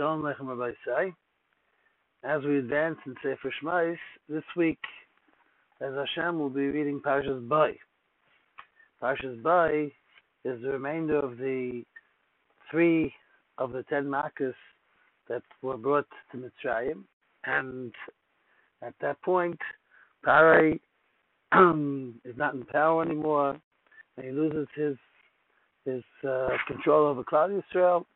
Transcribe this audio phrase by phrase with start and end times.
[0.00, 1.12] Shalom Lechem Rabbi Say.
[2.24, 3.98] As we advance in Sefer Shmais,
[4.30, 4.78] this week,
[5.82, 7.78] as Hashem will be reading Parshas Bay.
[9.02, 9.92] Parshas Bay
[10.46, 11.82] is the remainder of the
[12.70, 13.12] three
[13.58, 14.54] of the ten Makkahs
[15.28, 17.02] that were brought to Mitzrayim.
[17.44, 17.92] And
[18.80, 19.58] at that point,
[20.26, 20.80] Parai
[22.24, 23.60] is not in power anymore,
[24.16, 24.96] and he loses his
[25.84, 28.06] his uh, control over Klal Yisrael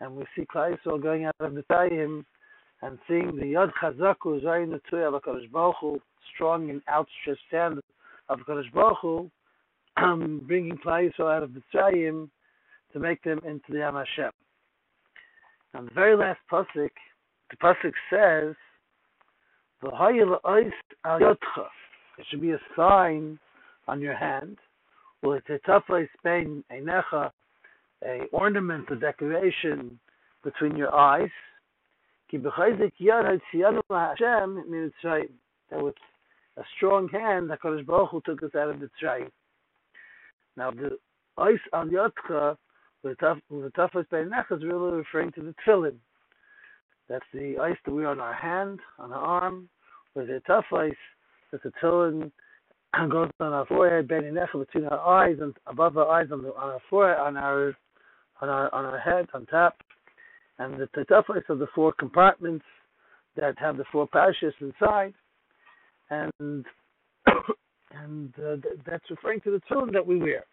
[0.00, 2.24] and we see Klal Yisrael going out of the Mitzrayim
[2.82, 6.00] and seeing the Yod Chazaku Zayin of HaKadosh Baruch Hu,
[6.34, 7.80] strong and outstretched hand
[8.28, 9.30] of HaKadosh Baruch Hu,
[10.02, 12.28] um, bringing Klal Yisrael out of the Mitzrayim
[12.92, 14.30] to make them into the Yam Hashem.
[15.74, 16.90] And the very last pasuk,
[17.50, 18.54] the pasuk says,
[19.82, 20.72] "V'hayil ois
[21.04, 21.66] al yotcha."
[22.18, 23.38] It should be a sign
[23.86, 24.58] on your hand.
[25.22, 25.84] Well, it's a tough
[26.18, 27.30] Spain einecha
[28.04, 29.98] a ornament, a decoration
[30.44, 31.30] between your eyes.
[32.30, 32.42] That
[35.72, 35.94] was
[36.56, 39.30] a strong hand that Kodesh Baruch Hu took us out of Mitzrayim.
[40.56, 40.98] Now the
[41.36, 42.56] ice on Yotcha
[43.02, 45.96] with the toughest Beinech is really referring to the tefillin.
[47.08, 49.68] That's the ice that we on our hand, on our arm,
[50.14, 50.92] with the tough ice
[51.52, 52.30] that the tefillin
[53.10, 56.70] goes on our forehead, Beinech between our eyes and above our eyes on, the, on
[56.70, 57.74] our forehead, on our
[58.40, 59.76] on our on our head on top,
[60.58, 62.64] and the totafos of the four compartments
[63.36, 65.14] that have the four parashas inside,
[66.10, 66.32] and
[67.92, 70.44] and uh, that's referring to the tefillin that we wear.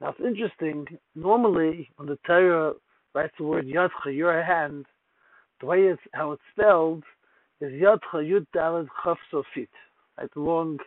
[0.00, 0.86] Now it's interesting.
[1.14, 2.72] Normally, when the Torah
[3.14, 4.86] writes the word yadcha, your hand,
[5.60, 7.04] the way it's how it's spelled
[7.60, 9.68] is yadcha yud dalad chaf sofit,
[10.18, 10.78] right along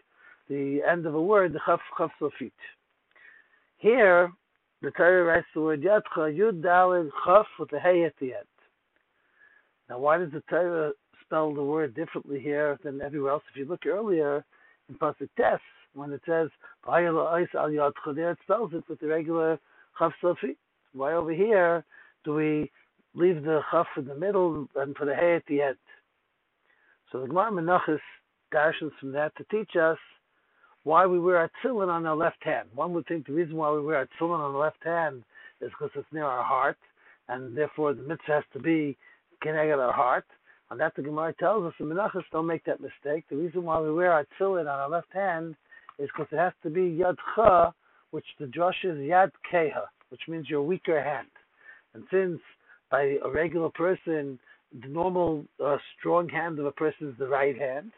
[0.50, 2.52] the end of a word, the chaf chaf sofit.
[3.78, 4.32] Here,
[4.84, 8.46] the Torah writes the word Yadcha, Yud Dalid Chaf with the Hey at the end.
[9.90, 13.44] Now, why does the Torah spell the word differently here than everywhere else?
[13.50, 14.44] If you look earlier
[14.90, 15.60] in Pasuk Tes,
[15.94, 16.50] when it says
[16.86, 19.58] Vayel Al Yadcha, there it spells it with the regular
[19.98, 20.58] Chaf Sofi.
[20.92, 21.86] Why over here
[22.26, 22.70] do we
[23.16, 25.78] leave the Chaf in the middle and put the Hey at the end?
[27.10, 28.00] So the Gemara Menachos
[28.52, 29.98] dashes from that to teach us
[30.84, 32.70] why we wear our tefillin on our left hand.
[32.76, 35.24] One would think the reason why we wear our tefillin on the left hand
[35.62, 36.78] is because it's near our heart,
[37.30, 38.98] and therefore the mitzvah has to be
[39.42, 40.26] connected our heart.
[40.70, 43.26] And that the Gemara tells us, the Menachos don't make that mistake.
[43.30, 45.56] The reason why we wear our tefillin on our left hand
[46.00, 47.74] is because it has to be yad cha,
[48.12, 51.28] which the Josh is yad keha, which means your weaker hand.
[51.94, 52.40] And since
[52.90, 54.40] by a regular person,
[54.82, 57.92] the normal uh, strong hand of a person is the right hand,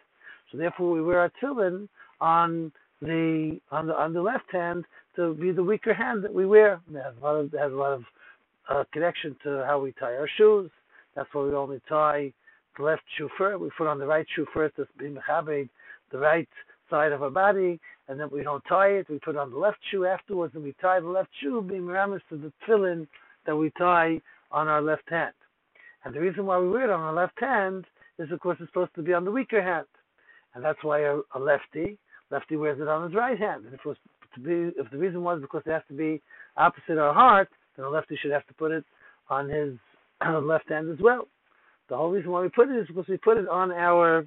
[0.52, 1.88] so therefore we wear our tefillin
[2.22, 2.72] on
[3.02, 6.82] the on the on the left hand to be the weaker hand that we wear.
[6.92, 8.04] It has a lot of has a lot of
[8.70, 10.70] uh, connection to how we tie our shoes.
[11.16, 12.34] That's why we only tie
[12.78, 13.62] the left shoe first.
[13.62, 15.70] We put on the right shoe first to be mechabed
[16.12, 16.50] the right
[16.90, 19.10] side of our body, and then we don't tie it.
[19.10, 22.22] We put on the left shoe afterwards, and we tie the left shoe, being meramis
[22.30, 23.08] to the tefillin
[23.46, 24.22] that we tie
[24.52, 25.34] on our left hand.
[26.04, 27.86] And the reason why we wear it on our left hand
[28.20, 29.88] is, of course, it's supposed to be on the weaker hand,
[30.54, 31.98] and that's why a, a lefty
[32.32, 33.66] lefty wears it on his right hand.
[33.66, 33.98] And if it was
[34.36, 36.22] to be, if the reason was because it has to be
[36.58, 38.84] opposite our heart, then the lefty should have to put it
[39.30, 39.74] on his
[40.44, 41.28] left hand as well.
[41.90, 44.26] The whole reason why we put it is because we put it on our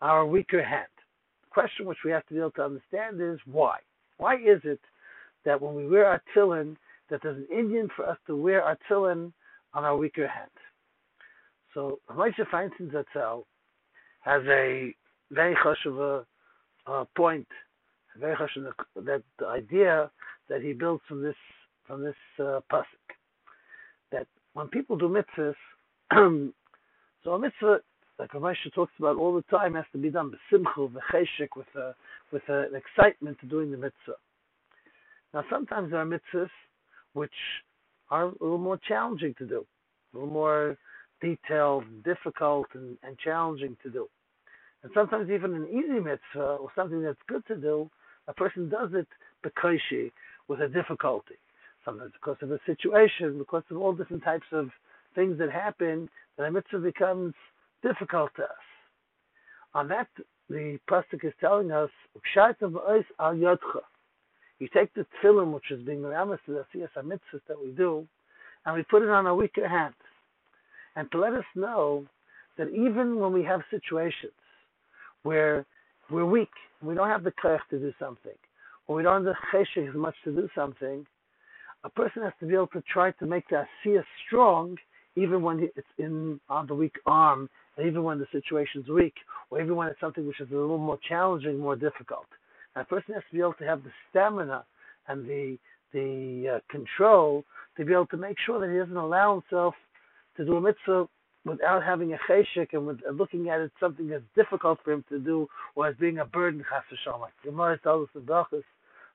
[0.00, 0.88] our weaker hand.
[1.42, 3.78] The question which we have to be able to understand is why.
[4.18, 4.80] Why is it
[5.44, 6.76] that when we wear our tefillin,
[7.10, 9.32] that there's an inyan for us to wear our tefillin
[9.72, 10.50] on our weaker hand?
[11.72, 13.44] So Moshe Feinstein Zatzel
[14.20, 14.94] has a
[15.32, 16.24] very chashuva
[16.86, 17.46] uh, point,
[18.20, 20.10] that idea
[20.48, 21.36] that he builds from this
[21.86, 22.84] from this uh, pasuk,
[24.10, 25.54] that when people do mitzvahs,
[27.24, 27.80] so a mitzvah,
[28.18, 31.94] like Ramesh talks about all the time, has to be done b'simchu v'cheshik with a,
[32.32, 34.16] with a, an excitement to doing the mitzvah.
[35.34, 36.48] Now sometimes there are mitzvahs
[37.12, 37.30] which
[38.10, 39.66] are a little more challenging to do,
[40.12, 40.78] a little more
[41.20, 44.08] detailed, difficult, and, and challenging to do.
[44.84, 47.90] And sometimes even an easy mitzvah or something that's good to do,
[48.28, 49.08] a person does it
[49.42, 49.80] because
[50.46, 51.36] with a difficulty.
[51.86, 54.68] Sometimes because of a situation, because of all different types of
[55.14, 57.32] things that happen, that a mitzvah becomes
[57.82, 58.50] difficult to us.
[59.72, 60.08] On that,
[60.50, 61.90] the pasuk is telling us,
[63.18, 63.34] al
[64.58, 68.06] You take the tefillin, which is being ramas to the siyas mitzvahs that we do,
[68.66, 69.94] and we put it on our weaker hand,
[70.94, 72.04] and to let us know
[72.58, 74.32] that even when we have situations
[75.24, 75.66] where
[76.10, 76.50] we're weak,
[76.82, 78.38] we don't have the koach to do something,
[78.86, 81.04] or we don't have the cheshik as much to do something,
[81.82, 84.76] a person has to be able to try to make the asiyah strong,
[85.16, 89.14] even when it's in on the weak arm, and even when the situation's weak,
[89.50, 92.26] or even when it's something which is a little more challenging, more difficult.
[92.76, 94.64] A person has to be able to have the stamina
[95.08, 95.58] and the
[95.92, 97.44] the uh, control
[97.76, 99.74] to be able to make sure that he doesn't allow himself
[100.36, 101.06] to do a mitzvah
[101.44, 105.18] without having a cheshik and with, looking at it something that's difficult for him to
[105.18, 106.64] do or as being a burden.
[106.68, 107.28] Chas v'shalom.
[107.44, 108.62] Gemara tells us in Brachos,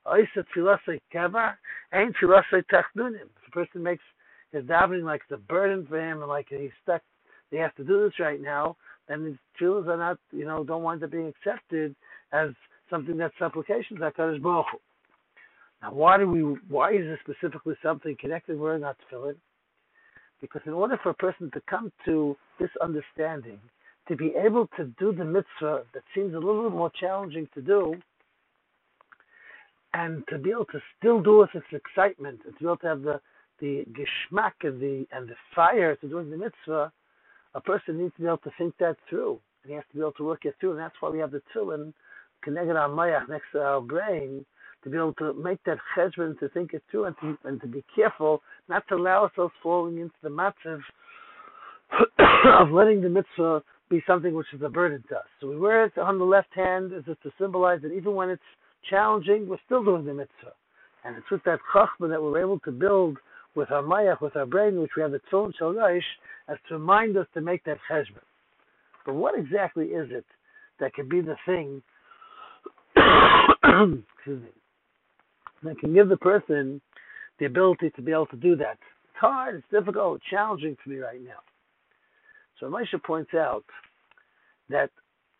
[0.05, 1.55] "Oisa tfilasei kever,
[1.93, 4.03] ain't tfilasei tachnunim." A person makes
[4.51, 7.01] his davening like it's a burden for him and like he's stuck,
[7.51, 8.77] he has to do this right now,
[9.07, 11.95] and his tefillahs are not, you know, don't wind up being accepted
[12.31, 12.49] as
[12.89, 14.65] something that's supplications that Kadosh Baruch.
[15.81, 16.41] Now, why do we?
[16.67, 19.35] Why is this specifically something connected with not tefillin?
[20.41, 23.59] Because in order for a person to come to this understanding,
[24.07, 27.61] to be able to do the mitzvah that seems a little bit more challenging to
[27.61, 27.95] do,
[29.93, 32.87] and to be able to still do it with excitement, and to be able to
[32.87, 33.21] have the
[33.59, 36.91] the geschmack and the and the fire to doing the mitzvah,
[37.55, 40.01] a person needs to be able to think that through, and he has to be
[40.01, 41.93] able to work it through, and that's why we have the tefillin
[42.41, 44.45] connected our mayach next to our brain
[44.83, 47.67] to be able to make that cheshbon, to think it through, and to, and to
[47.67, 50.79] be careful not to allow ourselves falling into the matzav
[52.61, 55.25] of letting the mitzvah be something which is a burden to us.
[55.41, 58.29] So we wear it on the left hand as if to symbolize that even when
[58.29, 58.41] it's
[58.89, 60.53] challenging, we're still doing the mitzvah.
[61.03, 63.17] And it's with that chachma that we're able to build
[63.55, 66.01] with our mayach, with our brain, which we have the tefillin shalosh,
[66.47, 68.21] as to remind us to make that cheshbon.
[69.05, 70.25] But what exactly is it
[70.79, 71.81] that can be the thing
[72.95, 74.49] excuse me,
[75.63, 76.81] that can give the person
[77.39, 78.77] the ability to be able to do that.
[79.05, 81.39] It's hard, it's difficult, it's challenging for me right now.
[82.59, 83.63] So Moshe points out
[84.69, 84.89] that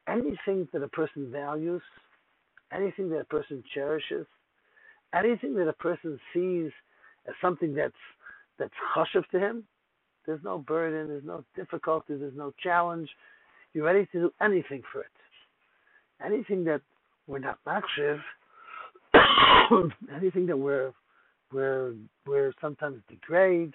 [0.07, 1.81] anything that a person values,
[2.73, 4.25] anything that a person cherishes,
[5.13, 6.71] anything that a person sees
[7.27, 7.93] as something that's
[8.57, 9.63] that's chashuv to him,
[10.25, 13.09] there's no burden, there's no difficulty, there's no challenge.
[13.73, 15.07] You're ready to do anything for it.
[16.25, 16.81] Anything that
[17.27, 18.19] we're not makshiv,
[20.15, 20.91] anything that we're
[21.51, 21.93] we're
[22.25, 23.73] we're sometimes degrade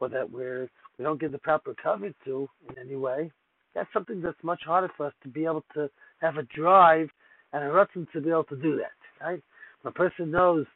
[0.00, 0.68] or that we're
[0.98, 3.30] we don't give the proper cover to in any way,
[3.74, 5.90] that's something that's much harder for us to be able to
[6.20, 7.08] have a drive
[7.52, 9.24] and a rutzin to be able to do that.
[9.24, 9.42] Right?
[9.82, 10.66] When a person knows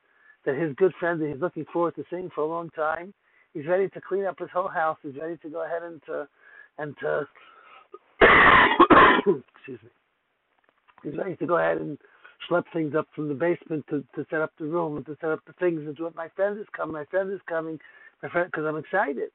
[0.45, 3.15] that his good friend that he's looking forward to seeing for a long time,
[3.55, 4.99] he's ready to clean up his whole house.
[5.03, 6.29] He's ready to go ahead and to
[6.79, 7.27] and to
[9.57, 9.91] excuse me.
[11.03, 11.99] He's ready to go ahead and
[12.49, 15.31] schlep things up from the basement to, to set up the room and to set
[15.31, 16.15] up the things and do it.
[16.15, 16.95] My friend is coming.
[16.95, 17.79] My friend is coming.
[18.23, 19.31] My friend, because I'm excited,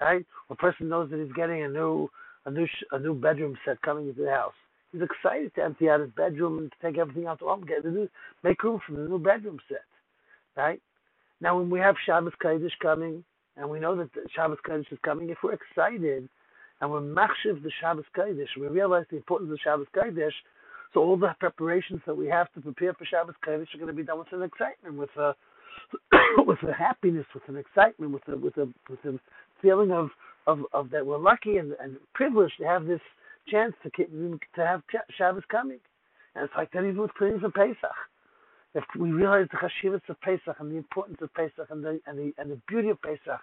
[0.00, 0.24] right?
[0.50, 2.08] A person knows that he's getting a new
[2.46, 4.54] a new a new bedroom set coming into the house.
[4.92, 7.82] He's excited to empty out his bedroom and to take everything out to home, get
[7.82, 8.08] the new,
[8.42, 9.84] make room for the new bedroom set,
[10.56, 10.80] right?
[11.40, 13.22] Now, when we have Shabbos Kodesh coming,
[13.56, 16.28] and we know that Shabbos Kodesh is coming, if we're excited
[16.80, 20.32] and we're machshiv the Shabbos Kodesh, we realize the importance of Shabbos Kodesh,
[20.94, 23.92] so all the preparations that we have to prepare for Shabbos Kodesh are going to
[23.92, 25.34] be done with an excitement, with a
[26.38, 29.18] with a happiness, with an excitement, with a with a with a
[29.62, 30.10] feeling of
[30.46, 33.00] of, of that we're lucky and, and privileged to have this
[33.48, 34.82] chance to to have
[35.16, 35.78] Shabbos coming.
[36.34, 37.96] And it's like that even with cleaning for Pesach.
[38.74, 42.18] If we realize the chashivas of Pesach and the importance of Pesach and the and
[42.18, 43.40] the and the beauty of Pesach,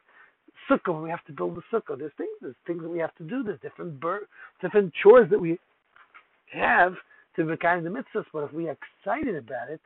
[0.69, 1.97] sukkah we have to build the sukkah.
[1.97, 3.43] There's things there's things that we have to do.
[3.43, 4.27] There's different bur-
[4.61, 5.59] different chores that we
[6.53, 6.93] have
[7.35, 9.81] to be kind of the mitzvahs, but if we are excited about it,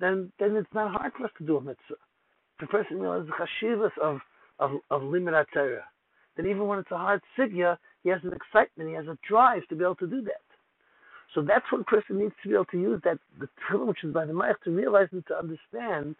[0.00, 1.96] then then it's not hard for us to do a mitzvah.
[2.60, 4.20] The person realizes the chashivas of
[4.58, 5.84] of of limud Torah.
[6.38, 9.74] Even when it's a hard sigya, he has an excitement, he has a drive to
[9.74, 10.42] be able to do that.
[11.34, 14.04] So that's what a person needs to be able to use that the tefillah, which
[14.04, 16.14] is by the Mayach, to realize and to understand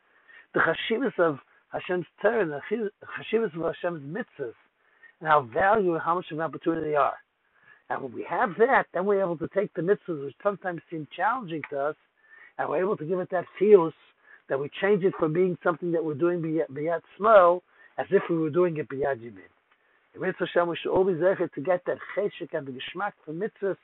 [0.55, 1.39] the chashivas of
[1.73, 4.55] Hashem's Torah, and the chashivas of Hashem's mitzvahs,
[5.21, 7.15] and how valuable and how much of an opportunity they are.
[7.91, 11.09] And when we have that, then we're able to take the mitzvahs, which sometimes seem
[11.17, 11.97] challenging to us,
[12.59, 13.95] and we're able to give it that feels
[14.49, 17.63] that we change it from being something that we're doing biyat small,
[17.99, 19.49] as if we were doing it biyad yibin.
[20.15, 23.33] In Mitzvah Hashem, we should always effort to get that cheshik and the geschmack for
[23.33, 23.77] mitzvahs,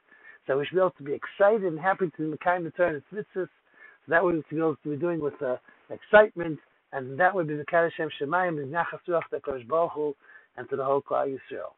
[0.47, 2.95] so we should be able to be excited and happy to the kind of turn
[2.95, 3.49] its mitzvahs.
[3.49, 5.57] So that way we be able to be doing with uh,
[5.89, 6.59] excitement,
[6.93, 10.15] and that would be the Kiddush Shem Shamayim, the Nachas Ruach, the Baruch Hu,
[10.57, 11.73] and to the whole Klal Yisrael.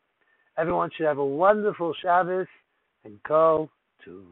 [0.58, 2.46] Everyone should have a wonderful Shabbos
[3.04, 3.70] and go
[4.04, 4.25] to